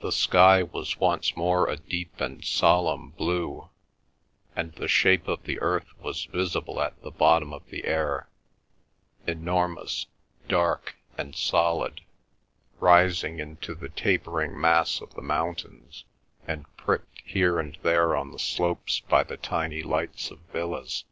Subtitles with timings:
[0.00, 3.70] The sky was once more a deep and solemn blue,
[4.54, 8.28] and the shape of the earth was visible at the bottom of the air,
[9.26, 10.08] enormous,
[10.46, 12.02] dark, and solid,
[12.80, 15.88] rising into the tapering mass of the mountain,
[16.46, 21.04] and pricked here and there on the slopes by the tiny lights of villas.